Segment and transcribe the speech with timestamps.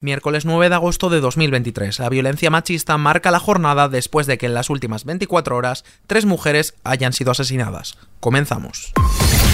[0.00, 1.98] Miércoles 9 de agosto de 2023.
[1.98, 6.24] La violencia machista marca la jornada después de que en las últimas 24 horas tres
[6.24, 7.98] mujeres hayan sido asesinadas.
[8.20, 8.92] Comenzamos.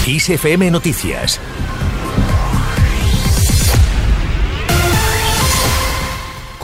[0.05, 1.39] ISFM Noticias.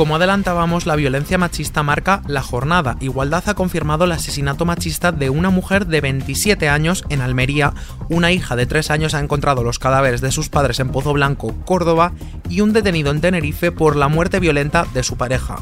[0.02, 2.98] Como adelantábamos, la violencia machista marca la jornada.
[3.02, 7.74] Igualdad ha confirmado el asesinato machista de una mujer de 27 años en Almería.
[8.10, 11.54] Una hija de 3 años ha encontrado los cadáveres de sus padres en Pozo Blanco,
[11.66, 12.14] Córdoba,
[12.52, 15.58] y un detenido en Tenerife por la muerte violenta de su pareja.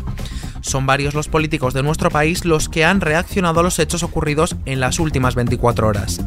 [0.62, 4.56] Son varios los políticos de nuestro país los que han reaccionado a los hechos ocurridos
[4.66, 6.20] en las últimas 24 horas.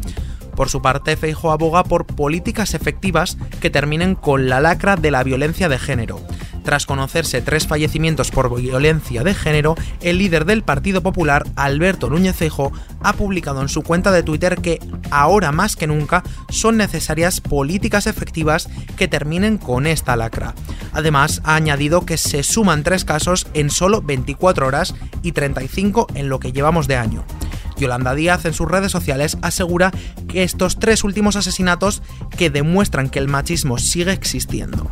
[0.55, 5.23] Por su parte, Feijo aboga por políticas efectivas que terminen con la lacra de la
[5.23, 6.21] violencia de género.
[6.63, 12.33] Tras conocerse tres fallecimientos por violencia de género, el líder del Partido Popular, Alberto Núñez
[13.01, 14.79] ha publicado en su cuenta de Twitter que
[15.11, 20.53] ahora más que nunca son necesarias políticas efectivas que terminen con esta lacra.
[20.93, 26.29] Además, ha añadido que se suman tres casos en solo 24 horas y 35 en
[26.29, 27.23] lo que llevamos de año.
[27.83, 29.91] Yolanda Díaz en sus redes sociales asegura
[30.27, 32.01] que estos tres últimos asesinatos
[32.37, 34.91] que demuestran que el machismo sigue existiendo.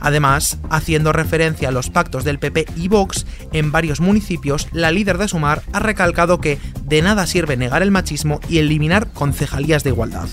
[0.00, 5.16] Además, haciendo referencia a los pactos del PP y Vox, en varios municipios, la líder
[5.18, 9.90] de Sumar ha recalcado que de nada sirve negar el machismo y eliminar concejalías de
[9.90, 10.28] igualdad.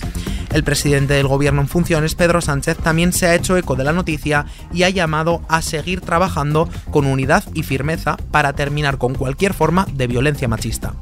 [0.51, 3.93] El presidente del gobierno en funciones, Pedro Sánchez, también se ha hecho eco de la
[3.93, 9.53] noticia y ha llamado a seguir trabajando con unidad y firmeza para terminar con cualquier
[9.53, 10.95] forma de violencia machista.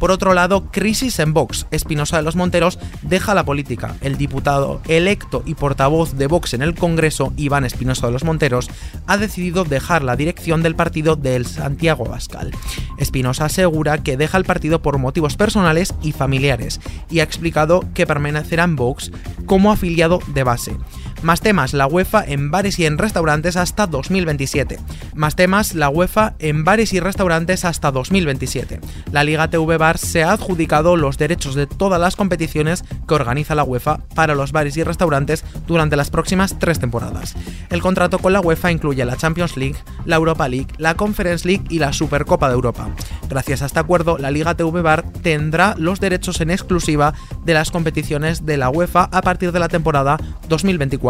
[0.00, 1.66] Por otro lado, crisis en Vox.
[1.70, 3.96] Espinosa de los Monteros deja la política.
[4.00, 8.70] El diputado electo y portavoz de Vox en el Congreso, Iván Espinosa de los Monteros,
[9.06, 12.50] ha decidido dejar la dirección del partido del Santiago Bascal.
[12.96, 18.06] Espinosa asegura que deja el partido por motivos personales y familiares y ha explicado que
[18.06, 19.12] permanecerá en Vox
[19.44, 20.76] como afiliado de base.
[21.22, 24.78] Más temas, la UEFA en bares y en restaurantes hasta 2027.
[25.14, 28.80] Más temas, la UEFA en bares y restaurantes hasta 2027.
[29.12, 33.54] La Liga TV Bar se ha adjudicado los derechos de todas las competiciones que organiza
[33.54, 37.34] la UEFA para los bares y restaurantes durante las próximas tres temporadas.
[37.68, 39.76] El contrato con la UEFA incluye la Champions League,
[40.06, 42.88] la Europa League, la Conference League y la Supercopa de Europa.
[43.28, 47.12] Gracias a este acuerdo, la Liga TV Bar tendrá los derechos en exclusiva
[47.44, 50.16] de las competiciones de la UEFA a partir de la temporada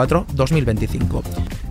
[0.06, 1.22] 2024-2025.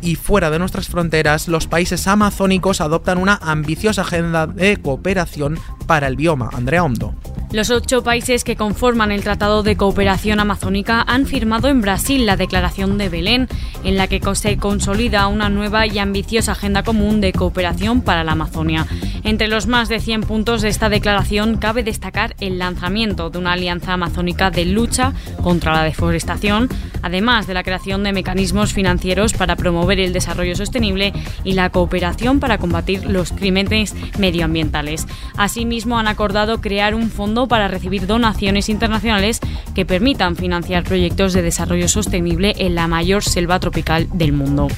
[0.02, 6.08] Y fuera de nuestras fronteras, los países amazónicos adoptan una ambiciosa agenda de cooperación para
[6.08, 6.50] el bioma.
[6.54, 7.16] Andrea Hondo.
[7.52, 12.38] Los ocho países que conforman el Tratado de Cooperación Amazónica han firmado en Brasil la
[12.38, 13.48] Declaración de Belén,
[13.84, 18.34] en la que se consolida una nueva y ambiciosa agenda común de cooperación para la
[18.34, 18.86] Amazonia.
[19.30, 23.54] Entre los más de 100 puntos de esta declaración cabe destacar el lanzamiento de una
[23.54, 25.14] alianza amazónica de lucha
[25.44, 26.68] contra la deforestación,
[27.04, 31.14] además de la creación de mecanismos financieros para promover el desarrollo sostenible
[31.44, 35.06] y la cooperación para combatir los crímenes medioambientales.
[35.38, 39.42] Asimismo, han acordado crear un fondo para recibir donaciones internacionales
[39.76, 44.70] que permitan financiar proyectos de desarrollo sostenible en la mayor selva tropical del mundo.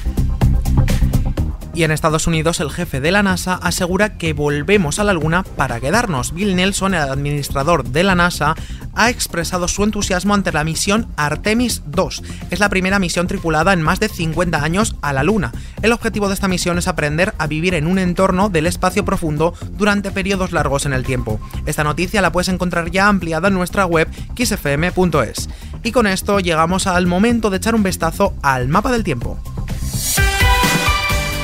[1.74, 5.42] Y en Estados Unidos el jefe de la NASA asegura que volvemos a la Luna
[5.42, 6.34] para quedarnos.
[6.34, 8.54] Bill Nelson, el administrador de la NASA,
[8.94, 12.22] ha expresado su entusiasmo ante la misión Artemis 2.
[12.50, 15.52] Es la primera misión tripulada en más de 50 años a la Luna.
[15.80, 19.54] El objetivo de esta misión es aprender a vivir en un entorno del espacio profundo
[19.78, 21.40] durante periodos largos en el tiempo.
[21.64, 25.48] Esta noticia la puedes encontrar ya ampliada en nuestra web xfm.es.
[25.82, 29.40] Y con esto llegamos al momento de echar un vistazo al mapa del tiempo.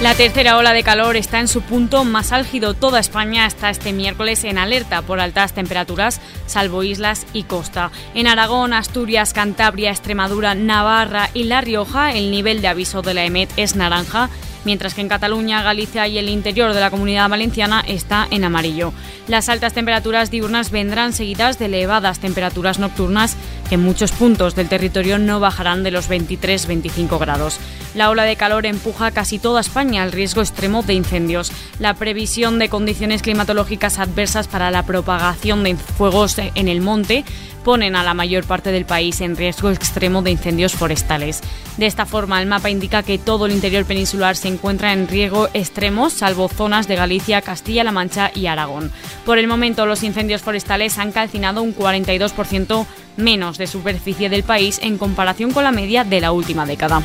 [0.00, 2.75] La tercera ola de calor está en su punto más álgido.
[2.75, 7.91] Toda España está este miércoles en alerta por altas temperaturas, salvo islas y costa.
[8.14, 13.25] En Aragón, Asturias, Cantabria, Extremadura, Navarra y La Rioja, el nivel de aviso de la
[13.25, 14.31] EMET es naranja
[14.64, 18.92] mientras que en Cataluña, Galicia y el interior de la comunidad valenciana está en amarillo.
[19.26, 23.37] Las altas temperaturas diurnas vendrán seguidas de elevadas temperaturas nocturnas
[23.70, 27.58] en muchos puntos del territorio no bajarán de los 23-25 grados.
[27.94, 31.52] La ola de calor empuja casi toda España al riesgo extremo de incendios.
[31.78, 37.25] La previsión de condiciones climatológicas adversas para la propagación de fuegos en el monte
[37.69, 41.43] ponen a la mayor parte del país en riesgo extremo de incendios forestales.
[41.76, 45.50] De esta forma, el mapa indica que todo el interior peninsular se encuentra en riesgo
[45.53, 48.91] extremo, salvo zonas de Galicia, Castilla-La Mancha y Aragón.
[49.26, 52.87] Por el momento, los incendios forestales han calcinado un 42%
[53.19, 57.03] menos de superficie del país en comparación con la media de la última década.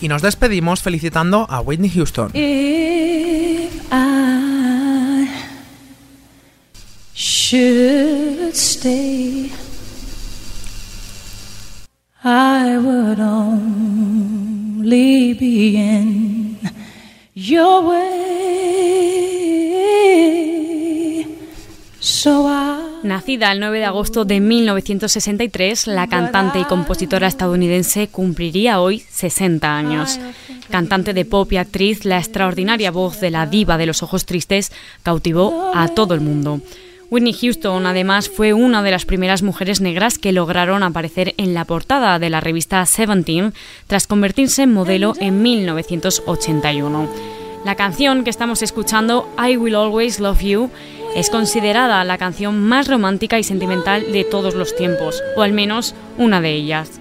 [0.00, 2.30] Y nos despedimos felicitando a Whitney Houston.
[7.50, 9.50] Should stay,
[12.22, 14.84] I would only
[15.34, 16.60] be in
[17.34, 18.20] your way.
[21.98, 22.48] So
[23.02, 29.76] Nacida el 9 de agosto de 1963, la cantante y compositora estadounidense cumpliría hoy 60
[29.76, 30.20] años.
[30.70, 34.70] Cantante de pop y actriz, la extraordinaria voz de la diva de los ojos tristes
[35.02, 36.60] cautivó a todo el mundo.
[37.10, 41.64] Whitney Houston, además, fue una de las primeras mujeres negras que lograron aparecer en la
[41.64, 43.52] portada de la revista Seventeen
[43.88, 47.08] tras convertirse en modelo en 1981.
[47.64, 50.70] La canción que estamos escuchando, I Will Always Love You,
[51.16, 55.96] es considerada la canción más romántica y sentimental de todos los tiempos, o al menos
[56.16, 57.00] una de ellas.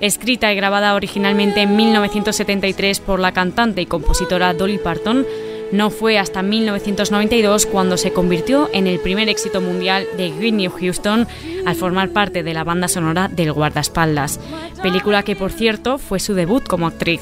[0.00, 5.26] Escrita y grabada originalmente en 1973 por la cantante y compositora Dolly Parton,
[5.72, 11.26] no fue hasta 1992 cuando se convirtió en el primer éxito mundial de Whitney Houston
[11.66, 14.40] al formar parte de la banda sonora del Guardaespaldas,
[14.82, 17.20] película que por cierto fue su debut como actriz.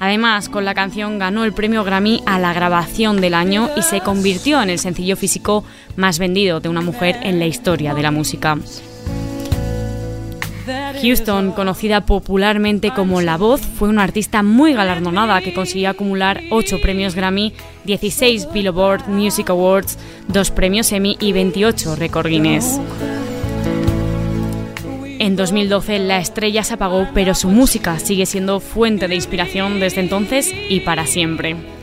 [0.00, 4.00] Además, con la canción ganó el premio Grammy a la grabación del año y se
[4.00, 5.64] convirtió en el sencillo físico
[5.96, 8.58] más vendido de una mujer en la historia de la música.
[11.02, 16.80] Houston, conocida popularmente como La Voz, fue una artista muy galardonada que consiguió acumular 8
[16.80, 17.52] premios Grammy,
[17.84, 19.98] 16 Billboard Music Awards,
[20.28, 22.80] 2 premios Emmy y 28 Record Guinness.
[25.18, 30.00] En 2012 la estrella se apagó, pero su música sigue siendo fuente de inspiración desde
[30.00, 31.77] entonces y para siempre.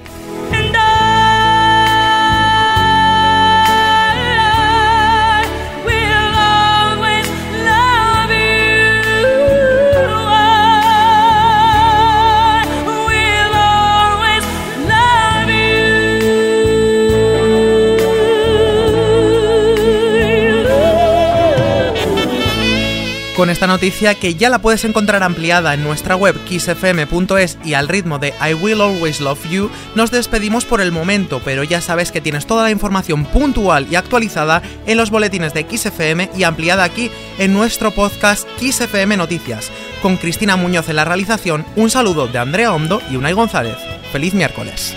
[23.46, 27.88] Con esta noticia que ya la puedes encontrar ampliada en nuestra web kissfm.es y al
[27.88, 32.12] ritmo de I Will Always Love You, nos despedimos por el momento, pero ya sabes
[32.12, 36.84] que tienes toda la información puntual y actualizada en los boletines de XFM y ampliada
[36.84, 39.70] aquí en nuestro podcast XFM Noticias.
[40.02, 43.78] Con Cristina Muñoz en la realización, un saludo de Andrea Hondo y Unai González.
[44.12, 44.96] ¡Feliz miércoles!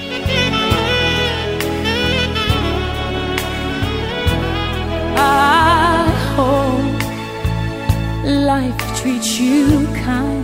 [8.28, 10.37] Life treats you kind.